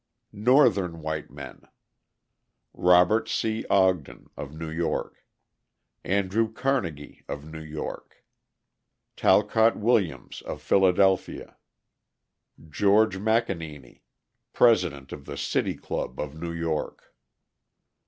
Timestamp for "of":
4.35-4.51, 7.29-7.45, 10.41-10.59, 15.11-15.25, 16.19-16.33